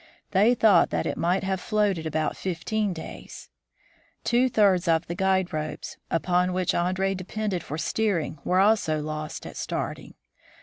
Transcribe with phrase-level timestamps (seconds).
[0.31, 3.49] They thought that it might have floated about fifteen days.
[4.23, 9.45] Two thirds of the guide ropes, upon which Andree depended for steering, were also lost
[9.45, 10.15] at starting.